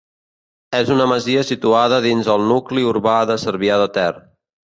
És 0.77 0.87
una 0.95 1.05
masia 1.11 1.43
situada 1.49 1.99
dins 2.07 2.31
del 2.31 2.47
nucli 2.53 2.87
urbà 2.93 3.15
de 3.33 3.37
Cervià 3.45 3.79
de 3.85 3.91
Ter. 4.01 4.11